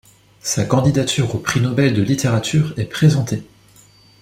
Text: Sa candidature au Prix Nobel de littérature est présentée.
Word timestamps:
Sa 0.41 0.65
candidature 0.65 1.35
au 1.35 1.37
Prix 1.37 1.59
Nobel 1.61 1.93
de 1.93 2.01
littérature 2.01 2.73
est 2.75 2.85
présentée. 2.85 3.43